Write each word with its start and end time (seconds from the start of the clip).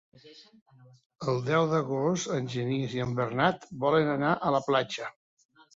El 1.33 1.37
deu 1.51 1.67
d'agost 1.75 2.33
en 2.39 2.49
Genís 2.55 2.99
i 2.99 3.07
en 3.09 3.15
Bernat 3.21 3.71
volen 3.87 4.15
anar 4.19 4.37
a 4.51 4.57
la 4.59 4.69
platja. 4.73 5.17